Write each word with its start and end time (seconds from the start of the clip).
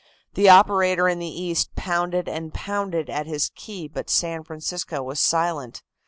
The 0.33 0.49
operator 0.49 1.07
in 1.07 1.19
the 1.19 1.29
East 1.29 1.75
pounded 1.75 2.27
and 2.27 2.51
pounded 2.51 3.07
at 3.07 3.27
his 3.27 3.51
key, 3.53 3.87
but 3.87 4.09
San 4.09 4.43
Francisco 4.43 5.03
was 5.03 5.19
silent. 5.19 5.83